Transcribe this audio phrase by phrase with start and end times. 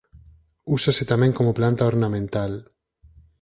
[0.75, 2.51] Úsase tamén como planta ornamental.